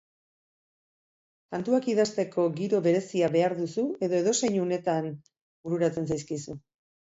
Kantuak 1.55 1.89
idazteko 1.93 2.45
giro 2.61 2.79
berezia 2.87 3.29
behar 3.35 3.55
duzu 3.59 3.85
edo 4.09 4.19
edozein 4.23 4.59
unetan 4.65 5.13
bururatzen 5.37 6.11
zaizkizu? 6.15 6.59